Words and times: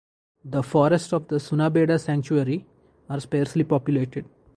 The 0.43 0.63
forests 0.63 1.13
of 1.13 1.27
the 1.27 1.35
Sunabeda 1.35 1.99
Sanctuary 2.01 2.65
are 3.07 3.19
sparsely 3.19 3.63
populated. 3.63 4.25